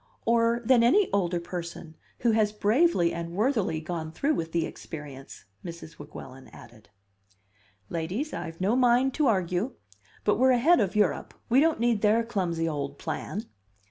[0.25, 5.45] "Or than any older person who has bravely and worthily gone through with the experience,"
[5.63, 5.99] Mrs.
[5.99, 6.89] Weguelin added.
[7.87, 9.73] "Ladies, I've no mind to argue.
[10.23, 13.45] But we're ahead of Europe; we don't need their clumsy old plan."